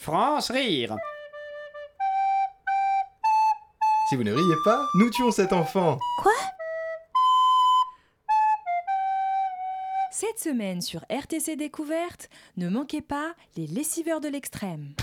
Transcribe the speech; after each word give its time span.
France 0.00 0.50
rire. 0.50 0.96
Si 4.08 4.16
vous 4.16 4.24
ne 4.24 4.32
riez 4.32 4.54
pas, 4.64 4.82
nous 4.94 5.10
tuons 5.10 5.30
cet 5.30 5.52
enfant. 5.52 5.98
Cette 10.10 10.38
semaine 10.38 10.80
sur 10.80 11.04
RTC 11.10 11.56
Découverte, 11.56 12.30
ne 12.56 12.70
manquez 12.70 13.02
pas 13.02 13.34
les 13.58 13.66
lessiveurs 13.66 14.22
de 14.22 14.28
l'extrême. 14.28 14.94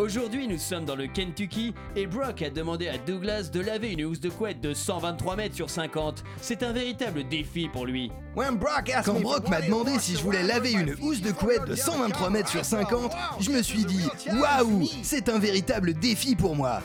Aujourd'hui, 0.00 0.48
nous 0.48 0.56
sommes 0.56 0.86
dans 0.86 0.96
le 0.96 1.08
Kentucky 1.08 1.74
et 1.94 2.06
Brock 2.06 2.40
a 2.40 2.48
demandé 2.48 2.88
à 2.88 2.96
Douglas 2.96 3.50
de 3.52 3.60
laver 3.60 3.92
une 3.92 4.06
housse 4.06 4.18
de 4.18 4.30
couette 4.30 4.58
de 4.62 4.72
123 4.72 5.36
mètres 5.36 5.54
sur 5.54 5.68
50. 5.68 6.24
C'est 6.40 6.62
un 6.62 6.72
véritable 6.72 7.28
défi 7.28 7.68
pour 7.68 7.84
lui. 7.84 8.10
Quand 8.34 9.20
Brock 9.20 9.50
m'a 9.50 9.60
demandé 9.60 9.98
si 9.98 10.16
je 10.16 10.22
voulais 10.22 10.42
laver 10.42 10.72
une 10.72 10.96
housse 11.02 11.20
de 11.20 11.32
couette 11.32 11.66
de 11.66 11.74
123 11.74 12.30
mètres 12.30 12.48
sur 12.48 12.64
50, 12.64 13.12
je 13.40 13.50
me 13.50 13.60
suis 13.60 13.84
dit 13.84 14.08
Waouh, 14.32 14.88
c'est 15.02 15.28
un 15.28 15.38
véritable 15.38 15.92
défi 15.92 16.34
pour 16.34 16.56
moi. 16.56 16.80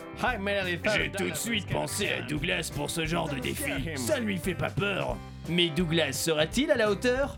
J'ai 0.94 1.10
tout 1.12 1.30
de 1.30 1.36
suite 1.36 1.68
pensé 1.70 2.10
à 2.10 2.22
Douglas 2.22 2.70
pour 2.76 2.90
ce 2.90 3.06
genre 3.06 3.30
de 3.30 3.40
défi. 3.40 3.72
Ça 3.96 4.20
ne 4.20 4.26
lui 4.26 4.38
fait 4.38 4.56
pas 4.56 4.70
peur. 4.70 5.16
Mais 5.48 5.70
Douglas 5.70 6.12
sera-t-il 6.12 6.70
à 6.70 6.76
la 6.76 6.92
hauteur? 6.92 7.38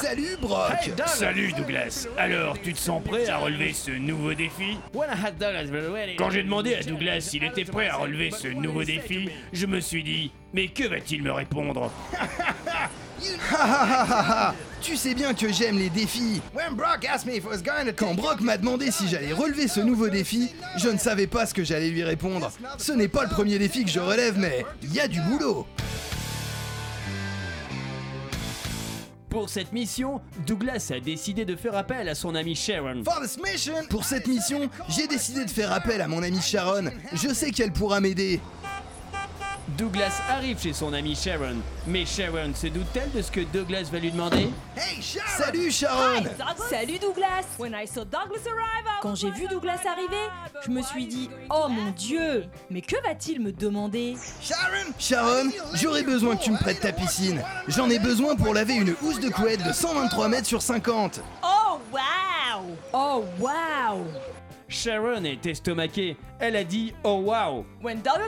Salut 0.00 0.36
Brock! 0.40 0.72
Salut 1.06 1.52
Douglas. 1.52 2.06
Alors, 2.18 2.60
tu 2.60 2.74
te 2.74 2.78
sens 2.78 3.02
prêt 3.02 3.28
à 3.28 3.38
relever 3.38 3.72
ce 3.72 3.90
nouveau 3.90 4.34
défi? 4.34 4.76
Quand 6.18 6.30
j'ai 6.30 6.42
demandé 6.42 6.74
à 6.74 6.82
Douglas 6.82 7.20
s'il 7.22 7.44
était 7.44 7.64
prêt 7.64 7.88
à 7.88 7.96
relever 7.96 8.30
ce 8.30 8.48
nouveau 8.48 8.84
défi, 8.84 9.30
je 9.52 9.66
me 9.66 9.80
suis 9.80 10.02
dit, 10.02 10.32
mais 10.52 10.68
que 10.68 10.86
va-t-il 10.86 11.22
me 11.22 11.32
répondre? 11.32 11.90
Ha 13.50 13.56
ha 13.56 13.84
ha 13.84 14.04
ha 14.04 14.48
ha 14.48 14.54
Tu 14.80 14.96
sais 14.96 15.14
bien 15.14 15.34
que 15.34 15.50
j'aime 15.50 15.78
les 15.78 15.90
défis. 15.90 16.40
Quand 17.96 18.14
Brock 18.14 18.40
m'a 18.40 18.56
demandé 18.58 18.90
si 18.90 19.08
j'allais 19.08 19.32
relever 19.32 19.66
ce 19.66 19.80
nouveau 19.80 20.08
défi, 20.08 20.52
je 20.76 20.88
ne 20.88 20.98
savais 20.98 21.26
pas 21.26 21.46
ce 21.46 21.54
que 21.54 21.64
j'allais 21.64 21.90
lui 21.90 22.04
répondre. 22.04 22.52
Ce 22.76 22.92
n'est 22.92 23.08
pas 23.08 23.24
le 23.24 23.30
premier 23.30 23.58
défi 23.58 23.84
que 23.84 23.90
je 23.90 24.00
relève, 24.00 24.38
mais 24.38 24.64
il 24.82 24.94
y 24.94 25.00
a 25.00 25.08
du 25.08 25.20
boulot. 25.22 25.66
Pour 29.38 29.48
cette 29.48 29.72
mission, 29.72 30.20
Douglas 30.48 30.90
a 30.92 30.98
décidé 30.98 31.44
de 31.44 31.54
faire 31.54 31.76
appel 31.76 32.08
à 32.08 32.16
son 32.16 32.34
ami 32.34 32.56
Sharon. 32.56 33.04
Pour 33.88 34.04
cette 34.04 34.26
mission, 34.26 34.68
j'ai 34.88 35.06
décidé 35.06 35.44
de 35.44 35.50
faire 35.50 35.72
appel 35.72 36.00
à 36.00 36.08
mon 36.08 36.24
amie 36.24 36.40
Sharon. 36.42 36.90
Je 37.12 37.32
sais 37.32 37.52
qu'elle 37.52 37.72
pourra 37.72 38.00
m'aider. 38.00 38.40
Douglas 39.76 40.22
arrive 40.30 40.58
chez 40.58 40.72
son 40.72 40.94
ami 40.94 41.14
Sharon, 41.14 41.56
mais 41.86 42.06
Sharon 42.06 42.54
se 42.54 42.68
doute-t-elle 42.68 43.10
de 43.12 43.20
ce 43.20 43.30
que 43.30 43.40
Douglas 43.40 43.88
va 43.92 43.98
lui 43.98 44.10
demander? 44.10 44.48
Salut 45.36 45.70
Sharon! 45.70 46.24
Salut 46.70 46.98
Douglas! 46.98 47.44
Quand 49.02 49.14
j'ai 49.14 49.30
vu 49.30 49.46
Douglas 49.46 49.80
arriver, 49.86 50.30
je 50.64 50.70
me 50.70 50.80
suis 50.80 51.06
dit 51.06 51.28
Oh 51.50 51.68
mon 51.68 51.90
dieu! 51.90 52.44
Mais 52.70 52.80
que 52.80 52.96
va-t-il 53.02 53.40
me 53.40 53.52
demander? 53.52 54.16
Sharon, 54.98 55.50
j'aurais 55.74 56.02
besoin 56.02 56.36
que 56.36 56.44
tu 56.44 56.50
me 56.50 56.58
prêtes 56.58 56.80
ta 56.80 56.92
piscine. 56.92 57.42
J'en 57.68 57.90
ai 57.90 57.98
besoin 57.98 58.36
pour 58.36 58.54
laver 58.54 58.74
une 58.74 58.94
housse 59.02 59.20
de 59.20 59.28
couette 59.28 59.62
de 59.66 59.72
123 59.72 60.28
mètres 60.28 60.46
sur 60.46 60.62
50. 60.62 61.20
Oh 61.42 61.78
waouh 61.92 62.74
Oh 62.94 63.24
waouh 63.38 64.04
Sharon 64.68 65.24
est 65.24 65.46
estomaquée. 65.46 66.16
Elle 66.38 66.54
a 66.54 66.62
dit 66.62 66.92
Oh 67.02 67.22
wow 67.24 67.64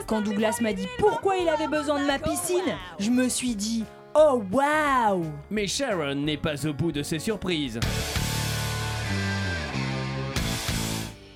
Quand 0.07 0.21
Douglas 0.21 0.57
m'a 0.59 0.73
dit 0.73 0.87
pourquoi 0.97 1.37
il 1.37 1.47
avait 1.47 1.67
besoin 1.67 2.01
de 2.01 2.07
ma 2.07 2.17
piscine, 2.17 2.75
je 2.99 3.11
me 3.11 3.29
suis 3.29 3.55
dit 3.55 3.85
Oh 4.15 4.43
waouh 4.51 5.25
Mais 5.51 5.67
Sharon 5.67 6.15
n'est 6.15 6.37
pas 6.37 6.65
au 6.67 6.73
bout 6.73 6.91
de 6.91 7.03
ses 7.03 7.19
surprises. 7.19 7.79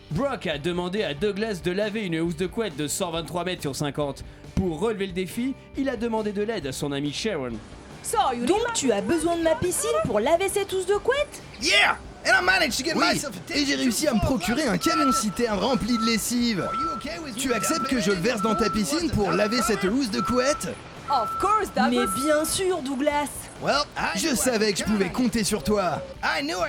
Brock 0.09 0.47
a 0.47 0.57
demandé 0.57 1.03
à 1.03 1.13
Douglas 1.13 1.61
de 1.63 1.71
laver 1.71 2.05
une 2.05 2.19
housse 2.21 2.37
de 2.37 2.47
couette 2.47 2.75
de 2.75 2.87
123 2.87 3.43
mètres 3.43 3.61
sur 3.61 3.75
50. 3.75 4.23
Pour 4.55 4.79
relever 4.79 5.07
le 5.07 5.13
défi, 5.13 5.53
il 5.77 5.89
a 5.89 5.97
demandé 5.97 6.31
de 6.31 6.41
l'aide 6.41 6.65
à 6.65 6.71
son 6.71 6.91
ami 6.91 7.11
Sharon. 7.11 7.51
Donc 8.47 8.73
tu 8.73 8.91
as 8.91 9.01
besoin 9.01 9.35
de 9.35 9.43
ma 9.43 9.55
piscine 9.55 9.89
pour 10.05 10.19
laver 10.19 10.47
cette 10.47 10.71
housse 10.73 10.85
de 10.85 10.95
couette? 10.95 11.41
Yeah 11.61 11.97
Oui, 12.95 13.21
et 13.53 13.65
j'ai 13.65 13.75
réussi 13.75 14.07
à 14.07 14.13
me 14.13 14.19
procurer 14.19 14.67
un 14.67 14.77
camion-citerne 14.77 15.59
rempli 15.59 15.97
de 15.97 16.05
lessive. 16.05 16.67
Tu 17.37 17.53
acceptes 17.53 17.87
que 17.87 18.01
je 18.01 18.11
le 18.11 18.17
verse 18.17 18.41
dans 18.41 18.55
ta 18.55 18.69
piscine 18.69 19.09
pour 19.11 19.31
laver 19.31 19.61
cette 19.61 19.83
housse 19.83 20.09
de 20.11 20.21
couette? 20.21 20.69
Mais 21.91 22.05
bien 22.25 22.43
sûr 22.45 22.81
Douglas 22.81 23.29
Je 24.15 24.35
savais 24.35 24.73
que 24.73 24.79
je 24.79 24.83
pouvais 24.85 25.09
compter 25.09 25.43
sur 25.43 25.63
toi. 25.63 26.01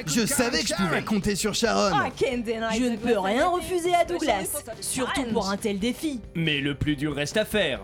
Je 0.07 0.27
savais 0.27 0.61
que 0.61 0.69
je 0.69 0.75
pouvais 0.75 1.03
compter 1.03 1.37
sur 1.37 1.55
Sharon. 1.55 1.97
Je 2.21 2.85
ne 2.85 2.97
peux 2.97 3.19
rien 3.19 3.49
refuser 3.49 3.95
à 3.95 4.05
Douglas, 4.05 4.63
surtout 4.81 5.25
pour 5.33 5.49
un 5.49 5.57
tel 5.57 5.79
défi. 5.79 6.21
Mais 6.35 6.61
le 6.61 6.75
plus 6.75 6.97
dur 6.97 7.15
reste 7.15 7.39
à 7.39 7.47
faire. 7.47 7.81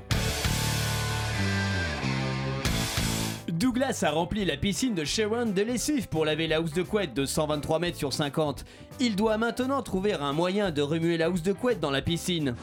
Douglas 3.63 4.03
a 4.03 4.11
rempli 4.11 4.45
la 4.45 4.57
piscine 4.57 4.93
de 4.93 5.05
Sharon 5.05 5.47
de 5.47 5.63
lessive 5.63 6.09
pour 6.09 6.25
laver 6.25 6.49
la 6.49 6.61
housse 6.61 6.73
de 6.73 6.83
couette 6.83 7.15
de 7.15 7.25
123 7.25 7.79
mètres 7.79 7.97
sur 7.97 8.13
50. 8.13 8.65
Il 8.99 9.15
doit 9.15 9.39
maintenant 9.39 9.83
trouver 9.83 10.15
un 10.15 10.33
moyen 10.33 10.73
de 10.73 10.83
remuer 10.83 11.17
la 11.17 11.31
housse 11.31 11.45
de 11.45 11.53
couette 11.53 11.79
dans 11.79 11.93
la 11.93 12.03
piscine. 12.03 12.57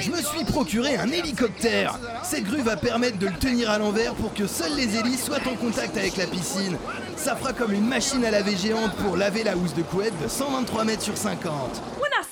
Je 0.00 0.10
me 0.10 0.20
suis 0.20 0.44
procuré 0.44 0.96
un 0.96 1.08
hélicoptère. 1.12 1.96
Cette 2.24 2.42
grue 2.42 2.62
va 2.62 2.76
permettre 2.76 3.18
de 3.18 3.28
le 3.28 3.38
tenir 3.38 3.70
à 3.70 3.78
l'envers 3.78 4.14
pour 4.14 4.34
que 4.34 4.48
seules 4.48 4.74
les 4.74 4.96
hélices 4.96 5.24
soient 5.24 5.46
en 5.46 5.54
contact 5.54 5.96
avec 5.96 6.16
la 6.16 6.26
piscine. 6.26 6.76
Ça 7.14 7.36
fera 7.36 7.52
comme 7.52 7.72
une 7.72 7.86
machine 7.86 8.24
à 8.24 8.32
laver 8.32 8.56
géante 8.56 8.96
pour 8.96 9.16
laver 9.16 9.44
la 9.44 9.56
housse 9.56 9.74
de 9.74 9.82
couette 9.82 10.20
de 10.20 10.26
123 10.26 10.82
mètres 10.82 11.02
sur 11.02 11.16
50. 11.16 11.82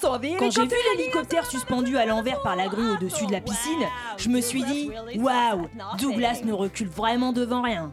Quand 0.04 0.50
j'ai 0.50 0.66
vu 0.66 0.76
l'hélicoptère 0.96 1.46
suspendu 1.46 1.96
à 1.96 2.04
l'envers 2.04 2.42
par 2.42 2.56
la 2.56 2.68
grue 2.68 2.90
au-dessus 2.90 3.26
de 3.26 3.32
la 3.32 3.40
piscine, 3.40 3.88
je 4.18 4.28
me 4.28 4.42
suis 4.42 4.62
dit 4.62 4.90
Waouh 5.16 5.68
Douglas 5.98 6.42
ne 6.44 6.52
recule 6.52 6.88
vraiment 6.88 7.32
devant 7.32 7.62
rien. 7.62 7.90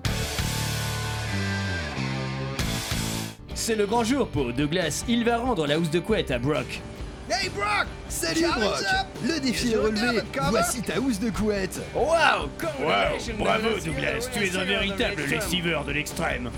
C'est 3.55 3.75
le 3.75 3.85
grand 3.85 4.03
jour 4.03 4.27
pour 4.27 4.51
Douglas. 4.51 5.05
Il 5.07 5.23
va 5.23 5.37
rendre 5.37 5.65
la 5.67 5.79
housse 5.79 5.91
de 5.91 5.99
couette 5.99 6.31
à 6.31 6.39
Brock. 6.39 6.81
Salut 8.09 8.45
Brock 8.45 8.83
Le 9.23 9.39
défi 9.39 9.71
est 9.71 9.77
relevé. 9.77 10.19
Voici 10.49 10.81
ta 10.81 10.99
housse 10.99 11.19
de 11.19 11.29
couette. 11.29 11.79
Wow, 11.95 12.49
Bravo 13.39 13.69
Douglas, 13.85 14.27
tu 14.33 14.43
es 14.43 14.57
un 14.57 14.65
véritable 14.65 15.21
lessiveur 15.29 15.85
de 15.85 15.93
l'extrême. 15.93 16.51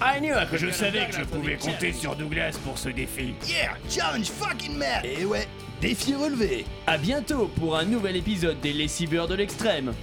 I 0.00 0.20
knew 0.20 0.34
que 0.50 0.58
je 0.58 0.70
savais 0.70 1.06
que 1.06 1.16
je 1.16 1.24
pouvais 1.24 1.56
compter 1.56 1.92
sur 1.92 2.14
Douglas 2.16 2.58
pour 2.64 2.76
ce 2.78 2.90
défi. 2.90 3.34
Yeah, 3.48 3.76
challenge 3.88 4.30
fucking 4.30 4.76
mad. 4.76 5.04
Et 5.04 5.24
ouais, 5.24 5.48
défi 5.80 6.14
relevé. 6.14 6.66
À 6.86 6.98
bientôt 6.98 7.50
pour 7.58 7.76
un 7.76 7.84
nouvel 7.84 8.16
épisode 8.16 8.60
des 8.60 8.74
lessiveurs 8.74 9.26
de 9.26 9.34
l'extrême. 9.34 9.94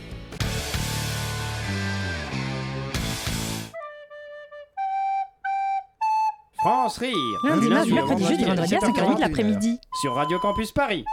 France 6.61 6.97
rire. 6.97 7.13
Lundi, 7.43 7.67
Du 7.67 7.73
mardi, 7.73 7.93
mercredi, 7.93 8.25
jeudi, 8.25 8.45
vendredi 8.45 8.75
à 8.75 8.79
5h30 8.79 9.15
de 9.17 9.21
l'après-midi. 9.21 9.77
Sur 10.01 10.15
Radio 10.15 10.39
Campus 10.39 10.71
Paris. 10.71 11.03